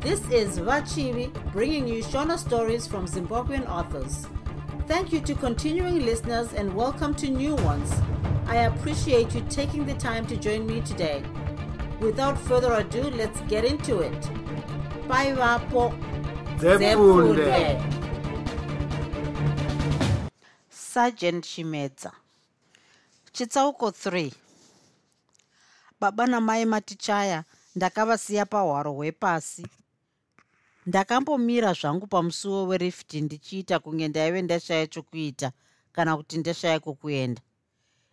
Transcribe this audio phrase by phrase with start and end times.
[0.00, 4.26] This is Vachivi bringing you Shona stories from Zimbabwean authors.
[4.88, 7.92] Thank you to continuing listeners and welcome to new ones.
[8.46, 11.22] I appreciate you taking the time to join me today.
[12.00, 14.20] Without further ado, let's get into it.
[15.06, 15.92] Bye, Vapo.
[20.70, 22.12] Sergeant chimedza
[23.32, 24.32] chitsauko 3
[26.00, 27.44] baba namai matichaya
[27.76, 29.66] ndakavasiya pahwaro hwepasi
[30.86, 35.52] ndakambomira zvangu pamusuwo werifti ndichiita kunge ndaive ndashaya chokuita
[35.92, 37.42] kana kuti ndashaya kwokuenda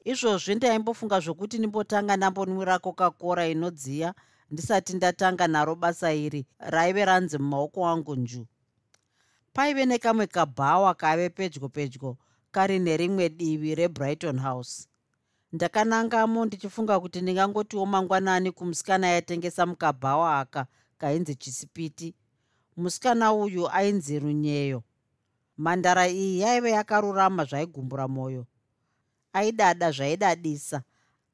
[0.06, 4.14] izvozvi ndaimbofunga zvokuti ndimbotanga ndambonwira kokakora inodziya
[4.52, 8.46] ndisati ndatanga naro basa iri raive ranzi mumaoko angu njuu
[9.54, 12.18] paive nekamwe kabhawa kaive pedyo pedyo
[12.52, 14.88] kari nerimwe divi rebrighton house.
[15.54, 20.66] Ndakanangamo ndichifunga kuti ndingangotiwo mangwanani kumusikana yaitengesa mukabhawa aka
[20.98, 22.14] kainzi chisipiti
[22.78, 24.84] musikana uyu ainzi runyeyo.
[25.58, 28.46] Mhandara iyi yaive yakarurama zvaigumbura mwoyo
[29.34, 30.84] aidada zvaidadisa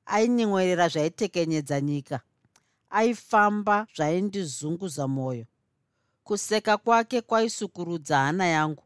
[0.05, 2.19] ainyemwerera zvaitekenyedza nyika.
[2.89, 5.45] Aifamba zvaindizunguza mwoyo
[6.23, 8.83] kuseka kwake kwaisukurudza hana yangu.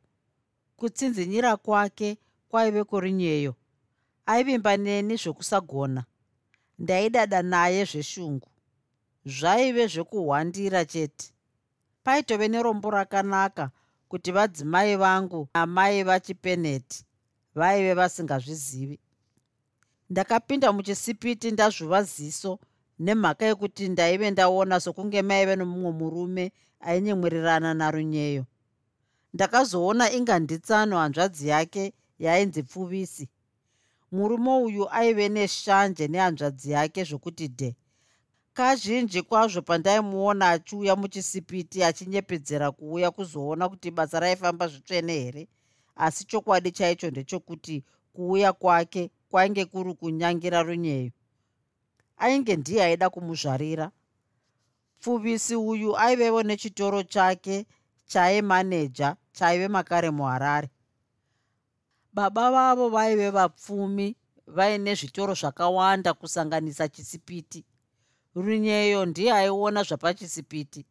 [0.77, 2.17] Kutsinzinyira kwake
[2.49, 3.55] kwaive kurinyeyo
[4.25, 6.03] aivimba neni zvokusagona.
[6.80, 8.49] Ndaidada naye zveshungu.
[9.25, 11.33] Zvaive zvekuhwandira chete
[12.08, 13.72] paitove nerombo rakanaka
[14.09, 17.05] kuti vadzimai vangu namai vachipeneti
[17.55, 18.99] vaive vasingazvizivi.
[20.09, 22.59] Ndakapinda muchisipiti ndazvuva ziso
[22.99, 28.45] nemhaka yekuti ndaive ndaona sokunge maive nomumwe murume ainyemwererana narunyeyo
[29.33, 33.30] ndakazoona inga nditsano hanzvadzi yake yainzi pfuvisi.
[34.11, 37.75] Murume uyu aive neshanje nehanzvadzi yake zvokuti dhe
[38.57, 45.47] kazhinji kwazvo pandaimuona achiuya muchisipiti achinyepedzera kuuya kuzoona kuti basa raifamba zvitsvene here
[45.95, 51.11] asi chokwadi chaicho ndechokuti kuuya kwake kwainge kuri kunyangira runyeyo.
[52.17, 53.91] Ainge ndiye aida kumuzvarira.
[54.99, 57.65] Pfuvisi uyu aivevo nechitoro chake
[58.05, 60.69] chaimaneja chaive makare muharare.
[62.13, 64.15] Baba vavo vaive vapfumi
[64.47, 67.65] vaine zvitoro zvakawanda kusanganisa chisipiti
[68.43, 70.81] runyeyo ndiye aiona zvapachisipiti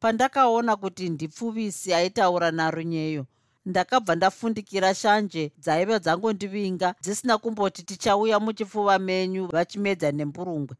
[0.00, 3.26] pandakaona kuti ndipfuvisi aitaura narunyeyo
[3.66, 10.76] ndakabva ndafundikira shanje dzaive dzangondivinga dzisina kumboti tichauya muchipfuva menyu vachimedza nempurungwe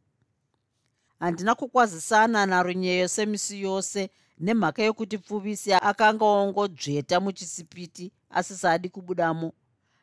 [1.19, 9.53] handina kukwazisana narunyeyo semisi yose nemhaka yokuti pfuvisi akanga ongodzveta muchisipiti asisadi kubudamo.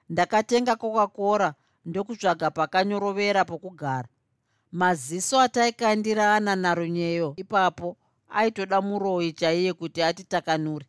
[0.09, 1.55] Ndakatenga kokakora
[1.85, 4.09] ndokutsvaga pakanyorovera pokugara
[4.73, 7.97] maziso ataikandirana narunyeyo ipapo
[8.29, 10.87] aitoda muroi chaiye kuti atitakanure.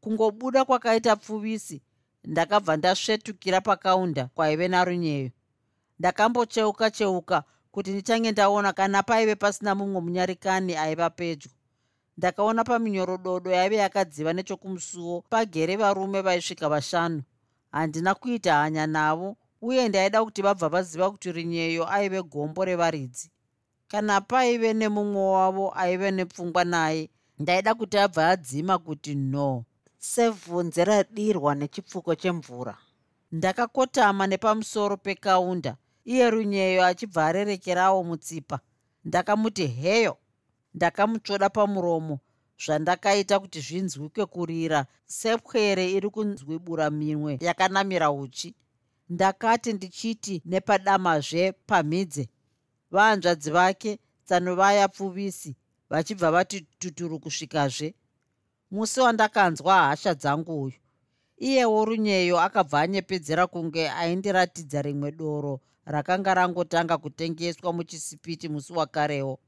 [0.00, 1.82] Kungobuda kwakaita pfuvisi
[2.24, 5.30] ndakabva ndasvetukira pakaunda kwaive narunyeyo
[5.98, 11.50] ndakambocheuka cheuka kuti ndichange ndaona kana paive pasina mumwe munyarikani aiva pedyo.
[12.18, 17.22] Ndakaona paminyorododo yaive yakadziva nechokumusuwo pagere varume vaisvika vashanu.
[17.72, 23.30] Handina kuita hanya navo uye ndaida kuti vabva vaziva kuti rinyeyo aive gombo revaridzi.
[23.88, 29.64] Kana paive nemumwe wavo aive nepfungwa naye ndaida kuti abva adzima kuti no.
[29.98, 32.74] Sevhunze radirwa nechipfuko chemvura.
[33.32, 38.60] Ndakakotama nepamusoro pekaunda iye runyeyo achibva arerekerawo mutsipa.
[39.04, 40.16] Ndakamuti heyo!
[40.74, 42.20] Ndakamutsvoda pamuromo
[42.64, 44.86] zvandakaita kuti zvinzwike kurira.
[45.06, 48.54] Sepwere iri kunzwibura minwe yakanamira uchi
[49.10, 52.28] ndakati ndichiti nepadamazve pamhidze.
[52.90, 55.56] Vahanzvadzi vake tsanovaya pfuvisi
[55.90, 57.94] vachibva vati tuturu kusvikazve.
[58.70, 60.76] Musi wandakanzwa hasha dzangu uyu.
[61.38, 69.38] Iyewo runyeyo akabva anyepedzera kunge aindiratidza rimwe doro rakanga rangotanga kutengeswa muchisipiti musi wakarewo.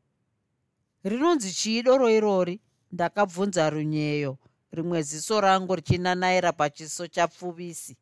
[1.04, 2.60] Rinonzi chii doro irori
[2.92, 4.38] ndakabvunza runyeyo
[4.72, 7.96] rimwe ziso rangu richinanaira pachiso chapfuvisi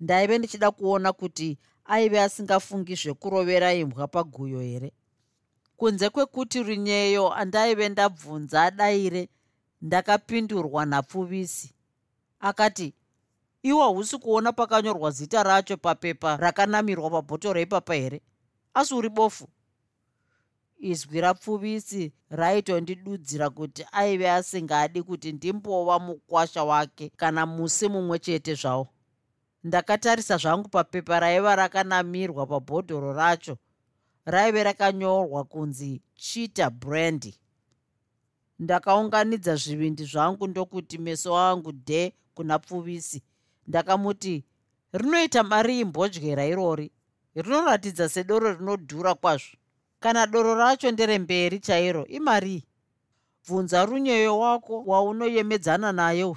[0.00, 4.92] ndaive ndichida kuona kuti aive asingafungi zvekurovera imbwa paguyo here.
[5.76, 9.28] Kunze kwekuti runyeyo andaive ndabvunza adaire
[9.82, 11.74] ndakapindurwa napfuvisi.
[12.40, 12.94] Akati
[13.62, 18.20] iwo hausi kuona pakanyorwa zita racho papepa rakanamirwa pabhotoro ipapa here?
[18.74, 19.48] Asi uri bofu.
[20.78, 28.88] Izwi rapfuvisi raitondidudzira kuti aive asingadi kuti ndimbova mukwasha wake kana musi mumwe chete zvawo
[29.64, 33.58] ndakatarisa zvangu papepa raiva rakanamirwa pabhodhoro racho.
[34.24, 37.34] Raive rakanyorwa kunzi chita brandi
[38.58, 43.22] ndakaunganidza zvivindi zvangu ndokuti meso angu dhe kuna pfuvisi.
[43.66, 44.44] Ndakamuti
[44.92, 46.92] rinoita mari imbodyera irori?
[47.34, 49.56] Rinoratidza sedoro rinodhura kwazvo.
[50.00, 52.64] Kana doro racho nderemberi chairo imarii
[53.46, 56.36] bvunza runyeyo wako waunoyemedzana naye uyu.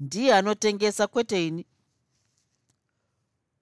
[0.00, 1.66] Ndiye anotengesa kwete ini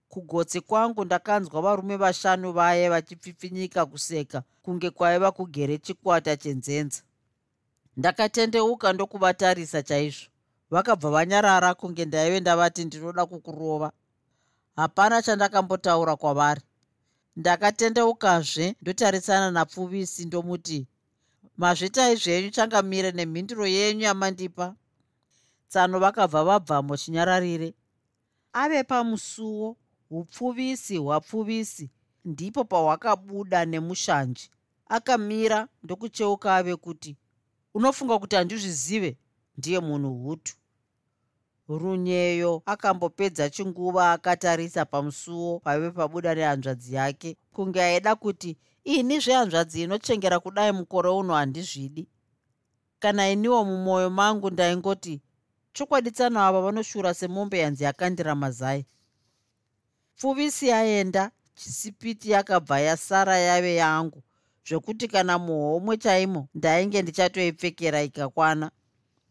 [0.09, 7.03] kugotsi kwangu ndakanzwa varume vashanu vaye vachipfipfinyika kuseka kunge kwaiva kugere chikwata chenzenza.
[7.97, 10.27] Ndakatendeuka ndokuvatarisa chaizvo.
[10.71, 13.93] Vakabva vanyarara kunge ndaive ndavati ndinoda kukurova.
[14.77, 16.61] Hapana chandakambotaura kwavari.
[17.37, 20.87] Ndakatendeukazve ndotarisana napfuvisi ndomuti
[21.57, 24.75] mazvitai zvenyu changamire nemhinduro yenyu yamandipa.
[25.69, 27.75] Tsano vakabva vabvamo chinyararire.
[28.53, 29.77] Ave pamusuwo
[30.11, 31.91] upfuvisi hwapfuvisi.
[32.25, 34.51] Ndipo pahwakabuda nemushanji
[34.89, 37.17] akamira ndokucheuka ave kuti
[37.75, 39.17] unofunga kuti handizvizive?
[39.59, 40.55] Ndiye munhu hutu.
[41.69, 50.41] Runyeyo akambopedza chinguva akatarisa pamusuwo paive pabuda nehanzvadzi yake kunge aida kuti ini zvehanzvadzi inochengera
[50.41, 52.09] kudai mukore uno handizvidi?
[52.99, 55.21] Kana iniwo mumwoyo mangu ndaingoti
[55.73, 58.85] chokwadi tsano ava vanoshura semombe yanzi yakandirama zai
[60.19, 64.23] pfuvisi yaenda chisipiti yakabva yasara yave yangu.
[64.69, 68.71] Zvokuti kana muhomwe chaimo ndainge ndichatoipfekera ikakwana.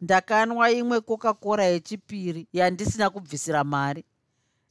[0.01, 4.05] Ndakanwa imwe coca-cora yechipiri yandisina kubvisira mari.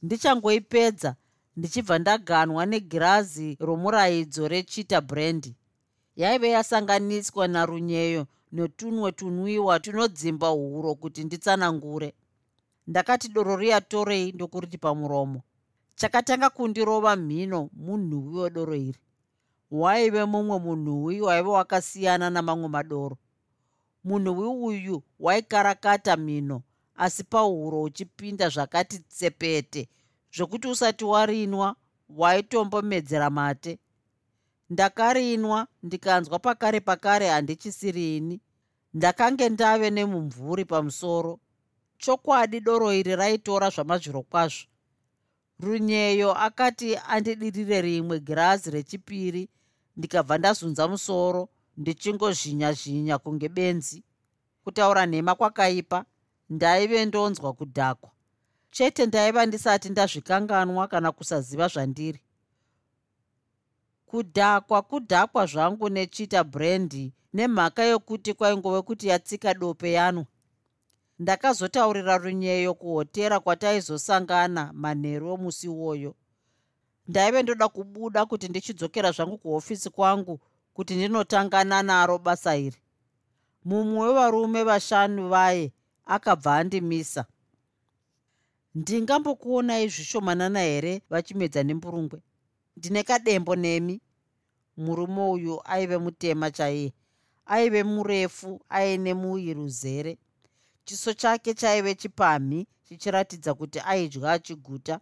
[0.01, 1.15] Ndichangoipedza
[1.57, 5.55] ndichibva ndaganwa negirazi romuraidzo rechita brendi
[6.15, 12.13] yaive yasanganiswa narunyeyo netunwe tunwiwa tunodzimba huro kuti nditsanangure.
[12.87, 15.41] Ndakati doro riya torei ndokuriti pamuromo
[15.97, 18.99] chakatanga kundirova mhino munhuwi wedoro iri.
[19.71, 23.17] Waive mumwe munhuwi waive wakasiyana namamwe madoro.
[24.03, 26.61] Munhuwi uyu waikarakata mhino
[26.95, 29.89] asi pahuro uchipinda zvakati tsepete
[30.35, 31.75] zvokuti usati warinwa
[32.09, 33.79] waitombomedzera mate.
[34.69, 38.41] Ndakarinwa ndikanzwa pakare pakare handichisiriini
[38.93, 41.39] ndakange ndave nemumvuri pamusoro.
[41.97, 44.67] Chokwadi doro iri raitora zvamazviro kwazvo
[45.59, 49.49] runyeyo akati andidirire rimwe girazi rechipiri
[49.97, 54.03] ndikabva ndazunza musoro ndichingozhinya zhinya kunge benzi.
[54.63, 56.05] Kutaura nhema kwakaipa
[56.49, 58.11] ndaive ndonzwa kudhakwa.
[58.71, 62.19] Chete ndaiva ndisati ndazvikanganwa kana kusaziva zvandiri.
[64.05, 70.25] Kudhakwa kudhakwa zvangu nechita brendi nemhaka yokuti kwaingove kuti yatsika dope yanwa
[71.19, 76.15] ndakazotaurira runyeyo kuhotera kwataizosangana manheru omusi iwoyo
[77.07, 80.39] ndaive ndoda kubuda kuti ndichidzokera zvangu kuhofisi kwangu
[80.73, 82.77] kuti ndinotangana naro basa iri.
[83.65, 85.73] Mumwe wevarume vashanu vaye
[86.05, 87.25] akabva andimisa.
[88.75, 92.21] Ndingambokuonai zvishomanana here vachimedza nemburungwe?
[92.77, 94.01] Ndine kadembo nemi.
[94.77, 96.93] Murume uyu aive mutema chaiye
[97.45, 100.17] aive murefu aine muviri uzere
[100.87, 104.99] chiso chake chaive chipamhi chichiratidza kuti aidya achiguta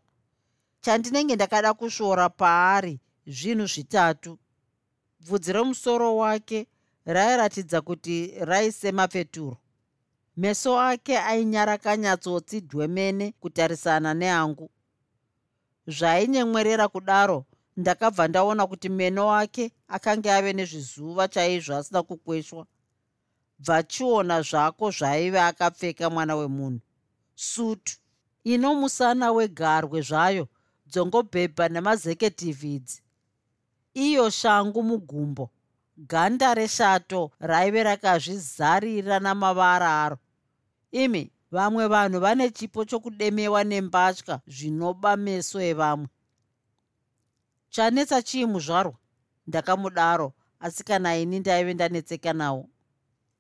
[0.82, 4.32] chandinenge ndakada kusvora paari zvinhu zvitatu.
[5.20, 6.68] Bvudzi remusoro wake
[7.06, 8.16] rairatidza kuti
[8.50, 9.58] raisemapfeturo
[10.38, 14.70] meso ake ainyarakanyatsotsi dhwemene kutarisana neangu
[15.88, 17.46] zvainyemwerera kudaro
[17.78, 22.66] ndakabva ndaona kuti meno ake akanga ave nezvizuva chaizvo asina kukweshwa
[23.60, 26.80] bvachiona zvako zvaive akapfeka mwana wemunhu.
[27.36, 27.94] Sutu
[28.44, 30.48] ino musana wegarwe zvayo
[30.88, 33.02] dzongobhebha nemazeketivhidzi
[33.94, 35.50] iyo shangu mugumbo
[35.98, 40.18] ganda reshato raive rakazvizarira namavara aro.
[40.92, 46.08] Imi vamwe vanhu vane chipo chokudemewa nembatya zvinoba meso evamwe.
[47.70, 48.98] Chanetsa chii muzvarwa
[49.48, 52.70] ndakamudaro asi kana ini ndaive ndanetseka nawo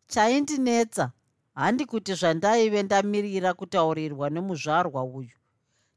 [0.07, 1.11] chaindinetsa.
[1.55, 5.37] Handi kuti zvandaive ndamirira kutaurirwa nemuzvarwa uyu.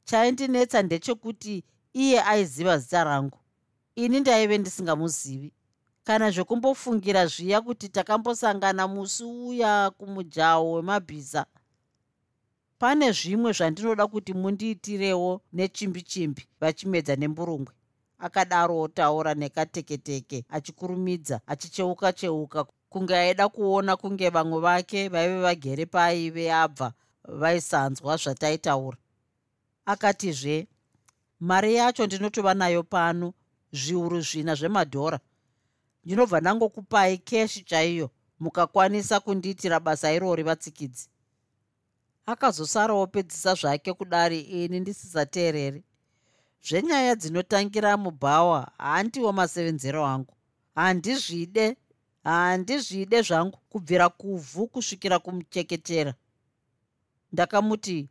[0.05, 3.39] Chaindinetsa ndechekuti iye aiziva zita rangu.
[3.97, 5.53] Ini ndaive ndisingamuzivi.
[6.05, 11.47] Kana zvekumbofungira zviya kuti takambosangana musi uya kumujaho wemabhiza
[12.79, 17.75] pane zvimwe zvandinoda kuti mundiitirewo nechimbi chimbi vachimedza nemburungwe.
[18.19, 26.53] Akadaro otaura nekateketeke achikurumidza achicheuka cheuka kunge aida kuona kunge vamwe vake vaive vagere paaive
[26.53, 26.93] abva
[27.25, 28.99] vaisanzwa zvataitaura.
[29.87, 30.67] Akatizve
[31.41, 33.33] mari yacho ndinotova nayo pano
[33.73, 35.19] zviuru zvina zvemadhora.
[36.05, 41.09] Ndinobva ndangokupai keshi chaiyo mukakwanisa kundiitira basa irori vatsikidzi.
[42.27, 45.85] Akazosarawo pedzisa zvake kudari ini ndisisateereri
[46.63, 50.35] zvenyaya dzinotangira mubhawa handiwo masevenzero angu.
[50.75, 51.77] Handizvide
[52.25, 56.15] handizvide zvangu kubvira kuvhu kusvikira kumucheketera
[57.33, 58.09] ndakamuti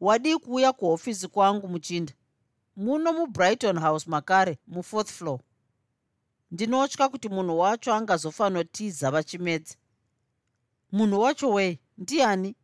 [0.00, 2.12] wadii kuuya kuhofisi kwangu muchinda.
[2.76, 5.40] Muno mubrighton house makare mufourth floor.
[6.50, 9.74] Ndinotya kuti munhu wacho angazofanotiza vachimedza
[10.92, 12.56] munhu wacho wei ndiani?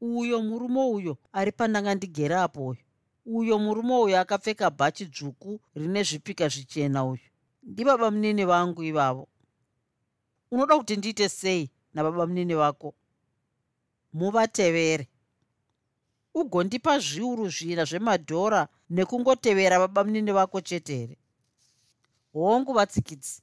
[0.00, 2.80] Uyo murume uyo ari pandanga ndigere apo uyo.
[3.26, 7.22] Uyo murume uyo akapfeka bhachi dzvuku rine zvipika zvichena uyu
[7.62, 9.28] ndibaba munini vangu ivavo
[10.50, 12.94] unoda kuti ndiite sei nababa munini vako
[14.12, 15.08] muvatevere.
[16.34, 21.16] Ugondipa zviuru zvina zvemadhora nekungotevera baba munini vako chete here?
[22.32, 23.42] Hongu vatsikidzi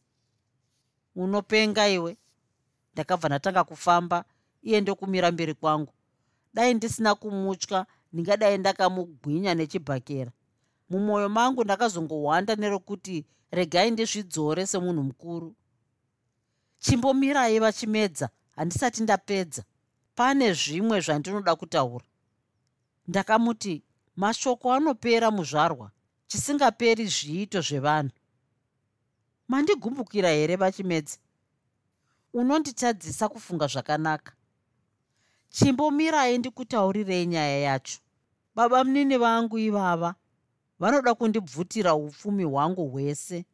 [1.16, 2.18] unopenga iwe.
[2.94, 4.26] Ndakabva ndatanga kufamba
[4.64, 5.94] iye ndokumira mberi kwangu.
[6.54, 10.32] Dai ndisina kumutya ndingadai ndakamugwinya nechibhakera.
[10.90, 15.56] Mumwoyo mangu ndakazongohwanda nerokuti regai ndizvidzore semunhu mukuru
[16.80, 19.64] chimbomirai vachimedza handisati ndapedza.
[20.16, 22.06] Pane zvimwe zvandinoda kutaura.
[23.08, 23.84] Ndakamuti
[24.16, 25.92] mashoko anopera muzvarwa
[26.28, 28.12] chisingaperi zviito zvevanhu.
[29.48, 31.18] Mandigumbukira here vachimedza
[32.34, 34.34] unonditadzisa kufunga zvakanaka.
[35.50, 38.00] Chimbomirai ndikutaurirei nyaya yacho.
[38.56, 40.16] Baba munini vangu ivava
[40.80, 43.46] vanoda kundibvutira upfumi hwangu hwese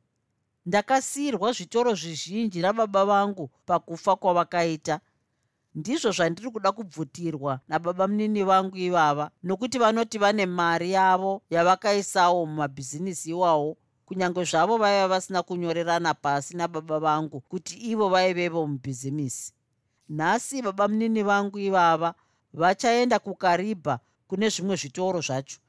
[0.65, 5.00] ndakasiyirwa zvitoro zvizhinji nababa vangu pakufa kwavakaita.
[5.75, 13.30] Ndizvo zvandiri kuda kubvutirwa nababa munini vangu ivava nokuti vanoti vane mari yavo yavakaisawo mumabhizinisi
[13.30, 19.53] iwawo kunyange zvavo vaiva vasina kunyorerana pasi nababa vangu kuti ivo vaivevo mubhizimisi
[20.10, 22.13] nhasi baba munini vangu ivava
[22.53, 25.60] vachaenda kukaribha kune zvimwe zvitoro zvacho.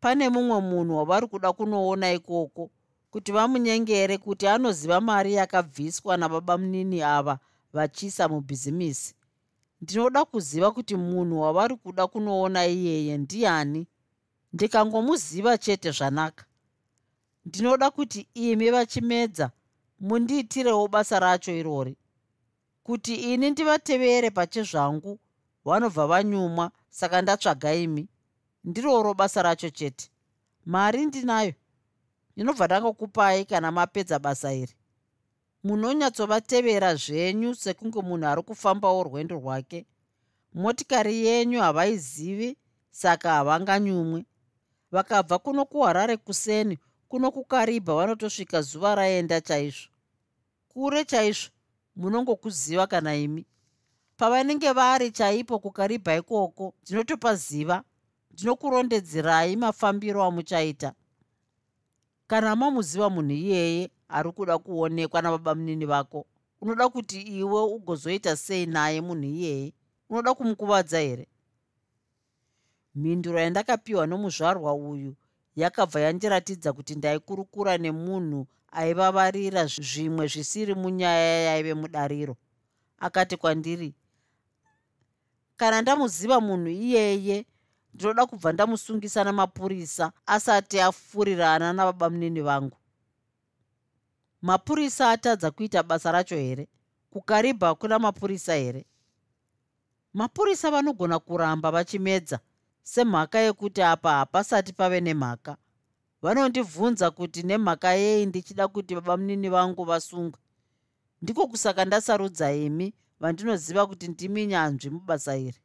[0.00, 2.70] Pane mumwe munhu wavari kuda kunoona ikoko
[3.16, 7.38] kuti vamunyengere kuti anoziva mari yakabviswa nababa munini ava
[7.72, 9.14] vachiisa mubhizimisi.
[9.80, 13.86] Ndinoda kuziva kuti munhu wavari kuda kunoona iyeye ndiani?
[14.52, 16.44] Ndikangomuziva chete zvanaka.
[17.46, 19.50] Ndinoda kuti imi vachimedza
[20.00, 21.96] mundiitirewo basa racho irori
[22.82, 25.18] kuti ini ndivatevere pachezvangu
[25.64, 28.08] vanobva vanyumwa saka ndatsvaga imi.
[28.64, 30.10] Ndiroro basa racho chete.
[30.66, 31.52] Mari ndinayo
[32.36, 34.74] ndinobva ndangokupai kana mapedza basa iri.
[35.64, 39.86] Munonyatsovatevera zvenyu sekunge munhu ari kufambawo rwendo rwake.
[40.54, 42.56] Motikari yenyu havaizivi
[42.90, 44.24] saka havanganyumwe
[44.92, 46.78] vakabva kuno kuharare kuseni
[47.08, 49.88] kuno kukaribha vanotosvika zuva raenda chaizvo.
[50.68, 51.50] Kure chaizvo
[51.96, 53.46] munongokuziva kana imi.
[54.16, 57.82] Pavanenge vari chaipo kukaribha ikoko ndinotopaziva
[58.30, 60.92] ndinokurondedzerai mafambiro amuchaita
[62.26, 66.26] kana mamuziva munhu iyeye ari kuda kuonekwa nababa munini vako
[66.60, 69.72] unoda kuti iwe ugozoita sei naye munhu iyeye?
[70.10, 71.26] Unoda kumukuvadza here
[72.94, 75.16] mhinduro yandakapiwa nomuzvarwa uyu
[75.56, 82.36] yakabva yandiratidza kuti ndaikurukura nemunhu aivavarira zvimwe zvisiri munyaya yaive mudariro.
[82.98, 83.94] Akati kwandiri
[85.56, 87.46] kana ndamuziva munhu iyeye
[87.96, 92.76] ndinoda kubva ndamusungisa namapurisa asati afurirana nababa munini vangu.
[94.42, 96.68] Mapurisa atadza kuita basa racho here?
[97.10, 98.84] Kukaribha kuna mapurisa here?
[100.14, 102.40] Mapurisa vanogona kuramba vachimedza
[102.82, 105.56] semhaka yekuti apa hapasati pave nemhaka.
[106.22, 110.40] Vanondibvunza kuti nemhaka yei ndichida kuti baba munini vangu vasungwe
[111.22, 115.58] ndiko kusaka ndasarudza imi vandinoziva kuti ndimi nyanzvi mubasa iri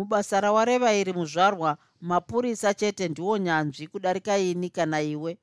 [0.00, 5.38] mubasa rawareva iri muzvarwa mapurisa chete ndiwo nyanzvi kudarika ini kana iwe.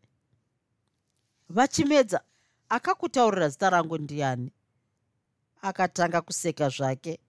[1.49, 2.21] Vachimedza
[2.69, 4.51] akakutaurira zita rangu ndiani?
[5.61, 7.19] Akatanga kuseka zvake.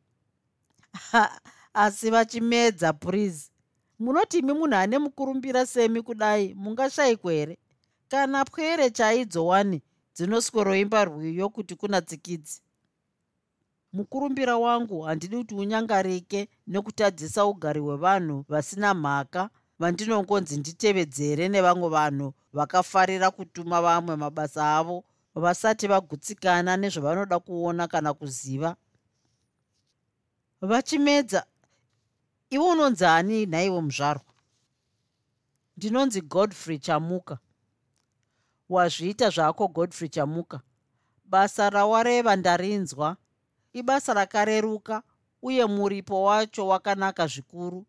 [1.75, 3.50] Asi vachimedza purizi
[3.99, 7.58] munoti imi munhu ane mukurumbira semi kudai mungashayikwa here
[8.08, 9.82] kana pwere chaidzo wani
[10.14, 12.62] dzinosweroimba rwiyo kuti kuna tsikidzi
[13.92, 19.50] mukurumbira wangu handidi kuti unyangarike nekutadzisa ugari hwevanhu vasina mhaka.
[19.78, 25.04] Vandinongonzi nditevedzere nevamwe vanhu vakafarira kutuma vamwe mabasa avo
[25.35, 28.76] vasati vagutsikana nezvavanoda kuona kana kuziva.
[30.61, 31.47] Vachimedza
[32.50, 33.47] iwe unonzi ani?
[33.47, 34.33] Nhaiwe muzvarwa.
[35.76, 37.38] Ndinonzi godfrey chamuka.
[38.68, 40.61] Wazviita zvako godfrey chamuka.
[41.25, 43.16] Basa rawareva ndarinzwa
[43.78, 45.02] ibasa rakareruka
[45.42, 47.87] uye muripo wacho wakanaka zvikuru.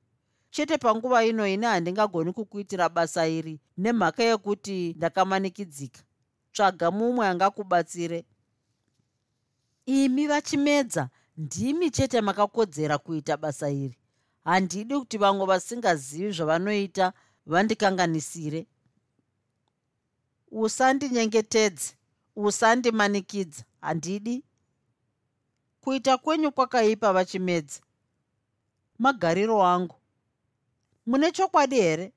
[0.52, 6.02] Chete panguva ino ine handingagoni kukuitira basa iri nemhaka yekuti ndakamanikidzika.
[6.54, 8.26] Tsvaga mumwe angakubatsire.
[9.86, 13.98] Imi vachimedza ndimi chete makakodzera kuita basa iri.
[14.44, 17.14] Handidi kuti vamwe vasingazivi zvavanoita
[17.46, 18.68] vandikanganisire.
[20.52, 21.94] Usandinyengetedze
[22.36, 24.44] usandimanikidza handidi
[25.82, 27.80] kuita kwenyu kwakaipa vachimedza
[29.00, 29.96] magariro angu.
[31.06, 32.12] Mune chokwadi here?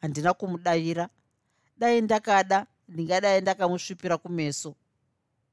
[0.00, 1.08] Handina kumudavira
[1.78, 4.74] dai ndakada ndingadai ndakamusvipira kumeso.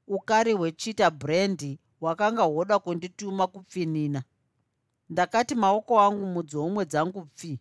[0.06, 4.22] Ukari hwechita brendi hwakanga hwoda kundituma kupfinina.
[5.10, 7.60] Ndakati maoko angu mudzomwe dzangu pfi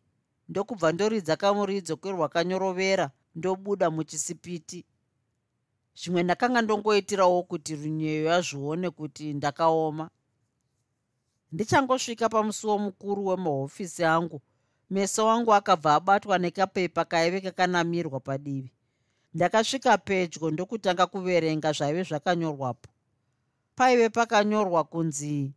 [0.50, 4.86] ndokubva ndoridza kamuridzo kwerwakanyorovera ndobuda muchisipiti
[5.96, 10.10] zvimwe ndakanga ndongoitirawo kuti runyeyo yazvione kuti ndakaoma.
[11.52, 14.42] Ndichangosvika pamusuwo mukuru wemahofisi angu.
[14.90, 18.72] Meso wangu akabva abatwa nekapepa kaive kakanamirwa padivi.
[19.34, 22.90] Ndakasvika pedyo ndokutanga kuverenga zvaive zvakanyorwapo.
[23.76, 25.54] Paive pakanyorwa kunzi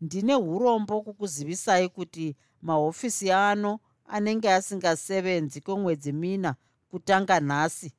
[0.00, 6.54] ndine urombo kukuzivisai kuti mahofisi ano anenge asingasevenzi kwemwedzi mina
[6.90, 7.92] kutanga nhasi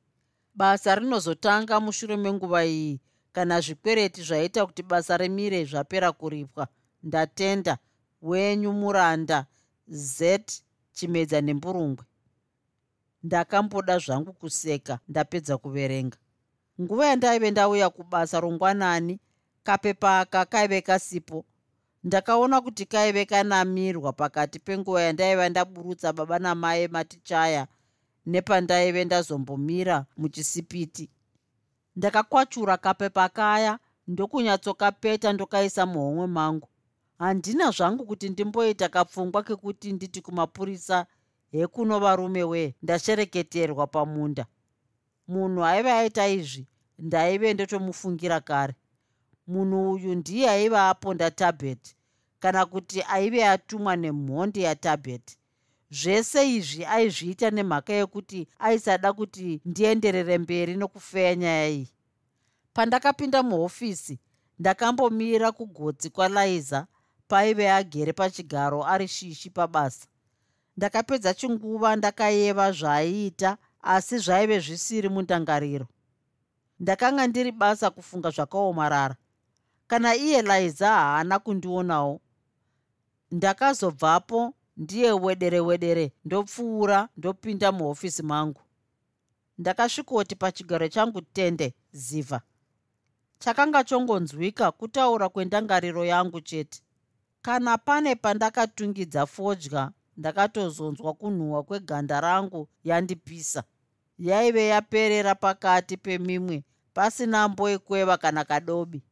[0.54, 3.00] basa rinozotanga mushure menguva iyi.
[3.32, 6.68] Kana zvikwereti zvaita kuti basa remire zvapera kuripwa
[7.02, 7.78] ndatenda.
[8.22, 9.46] Wenyu muranda
[9.88, 10.40] z
[10.92, 12.04] chimedza nemburungwe.
[13.22, 16.16] Ndakamboda zvangu kuseka ndapedza kuverenga.
[16.80, 19.20] Nguva yandaive ndauya kubasa rongwanani
[19.62, 21.44] kapepa aka kaive kasipo.
[22.04, 27.66] Ndakaona kuti kaive kanamirwa pakati penguva yandaiva ndaburutsa baba namai matichaya
[28.26, 31.10] nepandaive ndazombomira muchisipiti.
[31.96, 36.68] Ndakakwachura kapepa kaya ndokunyatsokapeta ndokaisa muhomwe mangu.
[37.18, 41.06] Handina zvangu kuti ndimboita kapfungwa kekuti nditi kumapurisa
[41.50, 44.46] hekuno varume wee ndashereketerwa pamunda.
[45.28, 46.66] Munhu aiva aita izvi
[46.98, 48.74] ndaive ndotomufungira kare.
[49.46, 51.96] Munhu uyu ndiye aiva aponda tabet
[52.40, 55.38] kana kuti aive atumwa nemhondi yatabet
[55.92, 61.88] zvese izvi aizviita nemhaka yekuti aisada kuti ndienderere mberi nokufeya nyaya iyi.
[62.74, 64.18] Pandakapinda muhofisi
[64.58, 66.86] ndakambomira kugotsi kwalaiza
[67.28, 70.06] paive agere pachigaro ari shishi pabasa.
[70.76, 75.86] Ndakapedza chinguva ndakayeva zvaaiita asi zvaive zvisiri mundangariro.
[76.80, 79.16] Ndakanga ndiri basa kufunga zvakaomarara.
[79.86, 82.20] Kana iye laiza haana kundionawo
[83.30, 88.60] ndakazobvapo ndiye wedere wedere ndopfuura ndopinda muhofisi mangu.
[89.58, 92.40] Ndakasvikoti pachigaro changu tende zivha
[93.38, 96.82] chakanga chongonzwika kutaura kwendangariro yangu chete.
[97.42, 103.62] Kana pane pandakatungidza fodya ndakatozonzwa kunhuhwa kweganda rangu yandipisa.
[104.18, 109.02] Yaive yaperera pakati pemimwe pasina mboikweva kana kadobi.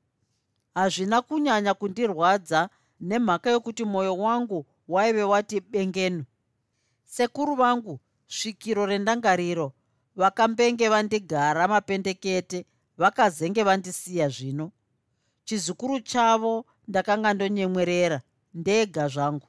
[0.75, 2.69] Hazvina kunyanya kundirwadza
[3.01, 6.25] nemhaka yokuti mwoyo wangu waive wati bengenu.
[7.05, 9.73] Sekuru vangu svikiro rendangariro
[10.17, 12.67] vakambenge vandigara mapendekete
[12.99, 14.73] vakazenge vandisiya zvino.
[15.45, 18.21] Chizukuru chavo ndakanga ndonyemwerera
[18.55, 19.49] ndega zvangu.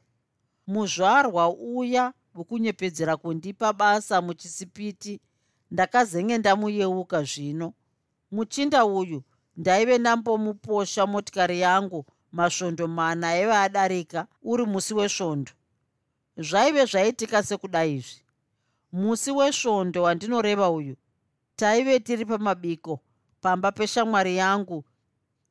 [0.68, 5.22] Muzvarwa uya wekunyepedzera kundipa basa muchisipiti
[5.72, 7.74] ndakazenge ndamuyeuka zvino.
[8.32, 9.24] Muchinda uyu
[9.58, 15.52] ndaive ndambomuposha motikari yangu masvondo mana aiva adarika uri musi wesvondo.
[16.38, 18.22] Zvaive zvaitika sekuda izvi.
[18.92, 20.96] Musi wesvondo wandinoreva uyu
[21.56, 23.00] taive tiri pamabiko
[23.42, 24.84] pamba peshamwari yangu.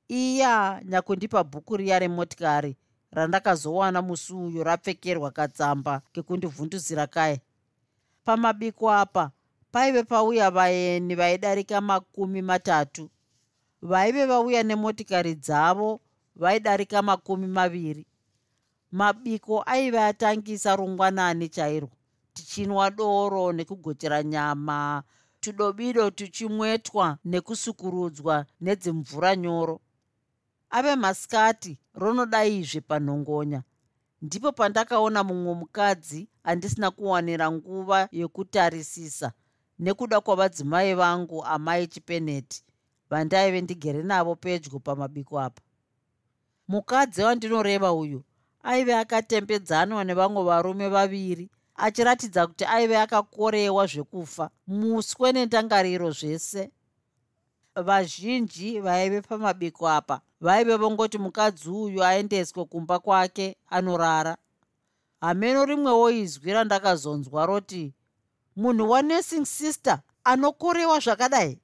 [0.09, 2.77] Iya nyakundipa bhuku riya remotikari
[3.13, 7.41] randakazowana musi uyo rapfekerwa katsamba kekundivhunduzira kaye
[8.25, 9.31] pamabiko apa
[9.73, 13.11] paive pauya vaeni vaidarika makumi matatu.
[13.83, 16.01] Vaive vauya nemotikari dzavo
[16.41, 18.07] vaidarika makumi maviri.
[18.93, 21.91] Mabiko aive atangisa rungwanani chairwo
[22.35, 25.03] tichinwa doro nekugotera nyama
[25.41, 29.81] tudobido tuchimwetwa nekusukurudzwa nedzimvura nyoro.
[30.71, 33.63] Ave masikati ronodaizve panhongonya
[34.23, 39.33] ndipo pandakaona mumwe mukadzi handisina kuwanira nguva yekutarisisa
[39.79, 42.65] nekuda kwavadzimai vangu amai chipeneti
[43.11, 45.63] vandaive ndigere navo pedyo pamabiko apa
[46.71, 48.23] mukadzi wandinoreva uyu
[48.63, 56.71] aive akatembedzanwa nevamwe varume vaviri achiratidza kuti aive akakorewa zvekufa muswe nendangariro zvese.
[57.75, 64.37] Vazhinji vaive pamabiko apa vaive vongoti mukadzi uyu aendeswe kumba kwake anorara.
[65.21, 67.95] Hameno rimwewo izwi randakazonzwa roti
[68.57, 71.59] munhu wanursing sister anokorewa zvakadai?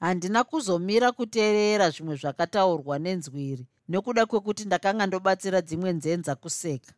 [0.00, 6.92] Handina kuzomira kuteerera zvimwe zvakataurwa nenzwiri nekuda kwekuti ndakanga ndobatsira dzimwe nzenza kuseka.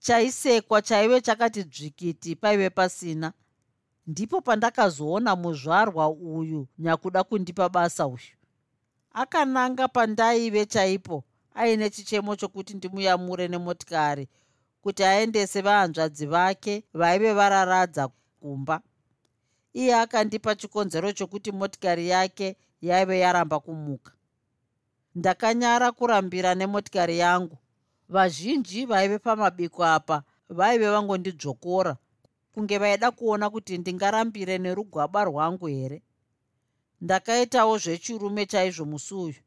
[0.00, 3.32] Chaisekwa chaive chakati dzvikiti paive pasina
[4.06, 8.34] ndipo pandakazoona muzvarwa uyu nyakuda kundipa basa uyu.
[9.12, 14.28] Akananga pandaive chaipo aine chichemo chokuti ndimuyamure nemotikari
[14.82, 18.08] kuti aendese vahanzvadzi vake vaive vararadza
[18.40, 18.80] kumba.
[19.72, 24.12] Iye akandipa chikonzero chokuti motikari yake yaive yaramba kumuka
[25.18, 27.58] ndakanyara kurambira nemotikari yangu.
[28.08, 31.96] Vazhinji vaive pamabiko apa vaive vangondidzvokora
[32.52, 36.02] kunge vaida kuona kuti ndingarambire nerugwaba rwangu here?
[37.00, 39.40] Ndakaitawo zvechirume chaizvo musi uyu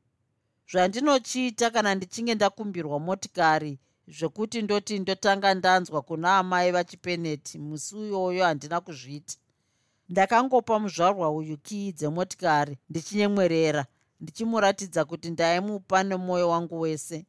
[0.72, 8.82] zvandinochiita kana ndichinge ndakumbirwa motikari zvekuti ndoti ndotanga ndanzwa kuna amai vachipeneti musi uyoyo handina
[8.82, 9.36] kuzviita.
[10.10, 13.86] Ndakangopa muzvarwa uyu kii dzemotikari ndichinyemwerera
[14.22, 17.26] ndichimuratidza kuti ndaimupa nemwoyo wangu wese.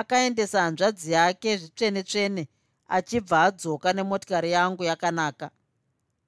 [0.00, 2.48] Akaendesa hanzvadzi yake zvitsvene tsvene
[2.96, 5.50] achibva adzoka nemotikari yangu yakanaka.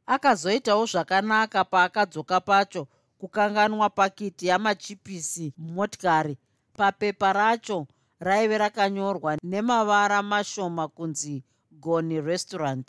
[0.06, 2.82] Akazoitawo zvakanaka paakadzoka pacho
[3.18, 6.38] kukanganwa pakiti yamachipisi mumotikari
[6.76, 7.86] papepa racho
[8.20, 12.88] raive rakanyorwa nemavara mashoma kunzi goni restaurant.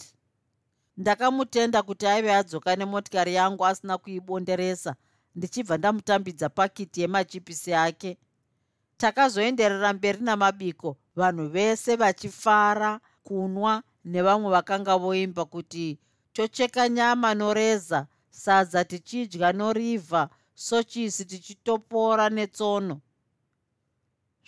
[0.97, 4.95] Ndakamutenda kuti aive adzoka nemotikari yangu asina kuibonderesa
[5.35, 8.17] ndichibva ndamutambidza pakiti yemachipisi ake.
[8.97, 15.99] Takazoenderera mberi namabiko vanhu vese vachifara kunwa nevamwe vakanga voimba kuti
[16.33, 23.01] tocheka nyama noreza sadza tichidya norivha sochisi tichitopora netsono.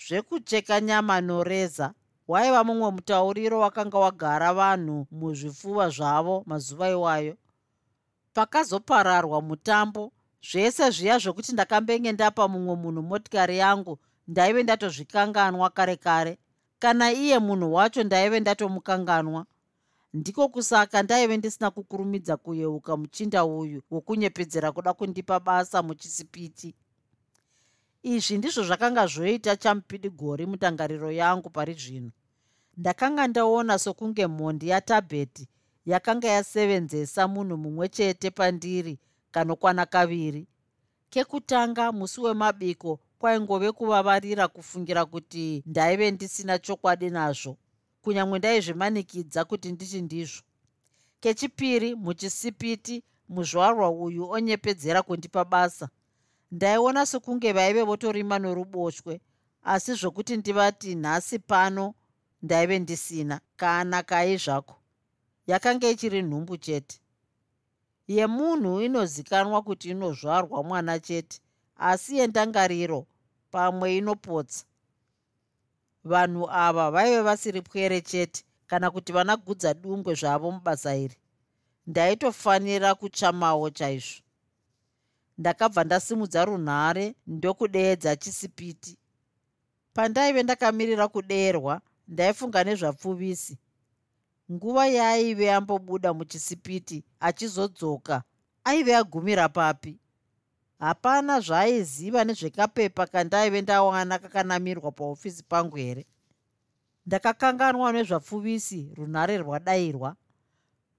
[0.07, 1.93] Zvekucheka nyama noreza
[2.27, 7.37] waiva mumwe mutauriro wakanga wagara vanhu muzvipfuva zvavo mazuva iwayo.
[8.33, 10.11] Pakazopararwa mutambo
[10.51, 16.37] zvese zviya zvokuti ndakambenge ndapa mumwe munhu motikari yangu ndaive ndatozvikanganwa kare kare.
[16.79, 19.45] Kana iye munhu wacho ndaive ndatomukanganwa.
[20.13, 26.75] Ndiko kusaka ndaive ndisina kukurumidza kuyeuka muchinda uyu wokunyepedzera kuda kundipa basa muchisipiti
[28.03, 32.11] izvi ndizvo zvakanga zvoita chamupidigori mutangariro yangu pari zvino.
[32.77, 35.47] Ndakanga ndaona sokunge mhondi yatabheti
[35.85, 38.99] yakanga yasevenzesa munhu mumwe chete pandiri
[39.35, 40.47] kanokwana kaviri.
[41.09, 47.57] Kekutanga musi wemabiko kwaingove kuvavarira kufungira kuti ndaive ndisina chokwadi nazvo
[48.01, 50.41] kunyange ndaizvimanikidza kuti nditi ndizvo.
[51.19, 55.89] Kechipiri muchisipiti muzvarwa uyu onyepedzera kundipa basa.
[56.51, 59.21] Ndaiona sekunge vaive votorima noruboshwe
[59.63, 61.93] asi zvokuti ndivati nhasi pano
[62.41, 64.75] ndaive ndisina kana kai zvako.
[65.47, 66.99] Yakanga ichiri nhumbu chete
[68.07, 71.39] yemunhu inozikanwa kuti inozvarwa mwana chete
[71.75, 73.07] asi yendangariro
[73.51, 74.65] pamwe inopotsa.
[76.03, 81.17] Vanhu ava vaive vasiri pwere chete kana kuti vanagudza dungwe zvavo mubasa iri.
[81.87, 84.21] Ndaitofanira kutsvamawo chaizvo.
[85.37, 88.97] Ndakabva ndasimudza runhare ndokudeedza chisipiti.
[89.93, 93.57] Pandaive ndakamirira kudeerwa ndaifunga nezvapfuvisi
[94.51, 98.23] nguva yaaive ambobuda muchisipiti achizodzoka
[98.63, 99.99] aive agumira papi.
[100.79, 106.05] Hapana zvaaiziva nezvekapepa kandaive ndawana kakanamirwa paofisi pangu here?
[107.05, 110.15] Ndakakanganwa nezvapfuvisi runhare rwadayirwa.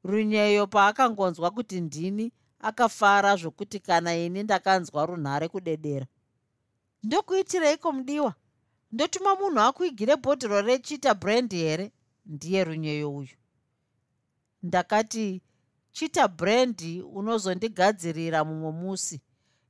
[0.05, 6.07] Runyeyo paakangonzwa kuti ndini akafara zvokuti kana ini ndakanzwa runhare kudedera.
[7.03, 8.35] Ndokuitireiko mudiwa
[8.93, 11.93] ndotuma munhu akuigire bhodhiro rechita brand here
[12.27, 13.37] ndiye runyeyo uyu.
[14.63, 15.43] Ndakati
[15.93, 16.81] chita brand
[17.13, 19.21] unozondigadzirira mumwe musi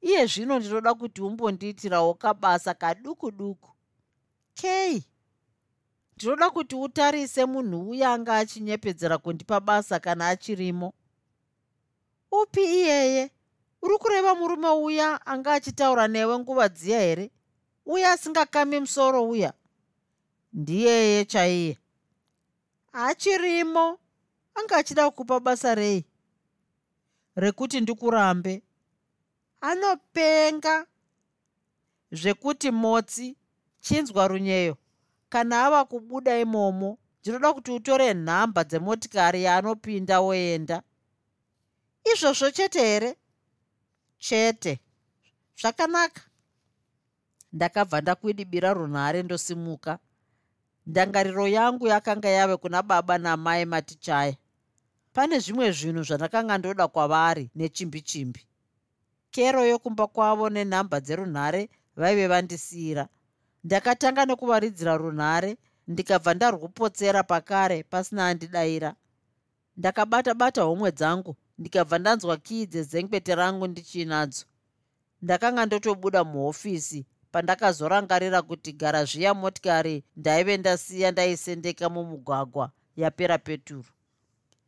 [0.01, 3.71] iye zvino ndinoda kuti umbondiitirawo kabasa kaduku duku.
[4.55, 5.05] Kei?
[6.17, 10.95] Ndinoda kuti utarise munhu uya anga achinyepedzera kundipa basa kana achirimo.
[12.33, 13.31] Upi iyeye?
[13.83, 17.31] Uri kureva murume uya anga achitaura newe nguva dziya here?
[17.87, 19.53] Uya asingakami musoro uya?
[20.53, 21.79] Ndiyeye chaiye
[22.97, 23.99] achirimo
[24.55, 26.05] anga achida kukupa basa rei?
[27.37, 28.63] Rekuti ndikurambe.
[29.61, 30.87] Anopenga.
[32.13, 33.37] Zvekuti motsi
[33.81, 34.77] chinzwa runyeyo.
[35.29, 40.83] Kana ava kubuda imomo ndinoda kuti utore nhamba dzemotikari yaanopinda woenda.
[42.05, 43.17] Izvozvo chete here?
[44.19, 44.81] Chete.
[45.61, 46.23] Zvakanaka.
[47.53, 49.99] Ndakabva ndakwidibira runhare ndosimuka
[50.87, 54.37] ndangariro yangu yakanga yave kuna baba namai matichaya
[55.13, 58.43] pane zvimwe zvinhu zvandakanga ndoda kwavari nechimbi chimbi
[59.37, 61.63] kero yokumba kwavo nenhamba dzerunhare
[61.97, 63.05] vaive vandisiyira.
[63.65, 65.51] Ndakatanga nekuvaridzira runhare
[65.89, 68.91] ndikabva ndarwupotsera pakare pasina andidayira.
[69.79, 74.45] Ndakabata bata homwe dzangu ndikabva ndanzwa kii dzezengwete rangu ndichiinadzo
[75.23, 77.01] ndakanga ndotobuda muhofisi
[77.37, 83.85] pandakazorangarira kuti garazviya motikari ndaive ndasiya ndaisendeka mumugwagwa yapera peturu.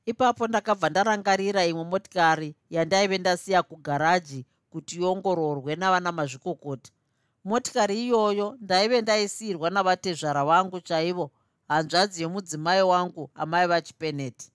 [0.07, 6.91] Ipapo ndakabva ndarangarira imwe motikari yandaive ndasiya kugaraji kuti iongororwe navana mazvikokota.
[7.45, 11.31] Motikari iyoyo ndaive ndaisiyirwa navatezvara vangu chaivo
[11.69, 14.53] hanzvadzi yomudzimai wangu amai vachipeneti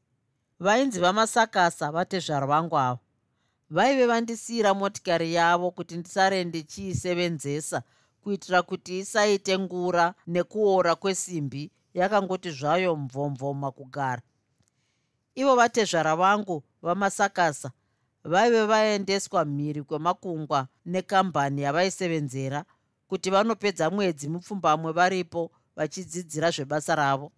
[0.60, 3.00] vainzi vamasakasa vatezvara vangu ava.
[3.70, 7.82] Vaive vandisiyira motikari yavo kuti ndisare ndichiisevenzesa
[8.24, 14.22] kuitira kuti isaite ngura nekuora kwesimbi yakangoti zvayo mvomvoma kugara
[15.36, 17.72] ivo vatezvara vangu vamasakasa
[18.24, 22.66] vaive vaendeswa mhiri kwemakungwa nekambani yavaisevenzera
[23.08, 27.32] kuti vanopedza mwedzi mupfumbamwe varipo vachidzidzira zvebasa ravo.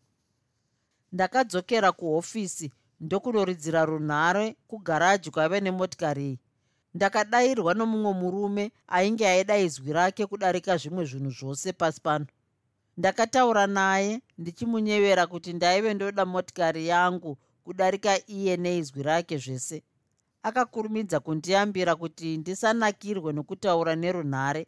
[1.12, 6.40] Ndakadzokera kuhofisi ndokunoridzira runhare kugaraji kwaive nemotikari iyi
[6.96, 12.26] ndakadayirwa nomumwe murume ainge aida izwi rake kudarika zvimwe zvinhu zvose pasi pano.
[12.98, 19.84] Ndakataura naye ndichimunyevera kuti ndaive ndoda motikari yangu kudarika iye neizwi rake zvese.
[20.44, 24.68] Akakurumidza kundiyambira kuti ndisanakirwe nokutaura nerunhare.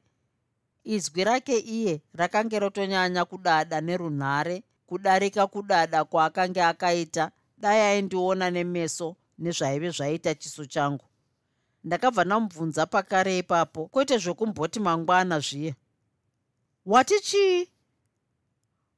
[0.84, 7.32] Izwi rake iye rakange rotonyanya kudada nerunhare kudarika kudada kwaakanga akaita.
[7.58, 11.07] Dai aindiona nemeso nezvaive zvaita chiso changu
[11.84, 15.76] ndakabva ndamubvunza pakare ipapo kwete zvokumboti mangwana zviye
[16.86, 17.70] wati chii?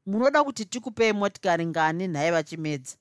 [0.06, 2.96] Munoda kuti tikupei motikari ngani nhaye vachimedza?